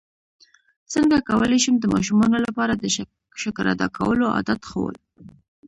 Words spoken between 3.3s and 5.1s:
شکر ادا کولو عادت ښوول